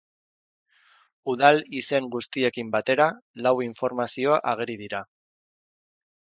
Udal 1.33 1.61
izen 1.81 2.07
guztiekin 2.15 2.73
batera, 2.77 3.09
lau 3.49 3.55
informazio 3.69 4.41
ageri 4.55 4.81
dira. 4.85 5.07